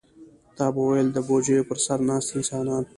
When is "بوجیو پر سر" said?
1.27-1.99